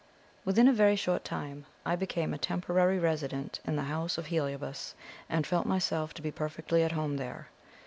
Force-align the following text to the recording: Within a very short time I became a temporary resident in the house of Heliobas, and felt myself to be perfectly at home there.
Within 0.45 0.67
a 0.67 0.73
very 0.73 0.95
short 0.95 1.23
time 1.23 1.67
I 1.85 1.95
became 1.95 2.33
a 2.33 2.39
temporary 2.39 2.97
resident 2.97 3.59
in 3.65 3.75
the 3.75 3.83
house 3.83 4.17
of 4.17 4.25
Heliobas, 4.29 4.95
and 5.29 5.45
felt 5.45 5.67
myself 5.67 6.11
to 6.15 6.23
be 6.23 6.31
perfectly 6.31 6.81
at 6.81 6.93
home 6.93 7.17
there. 7.17 7.49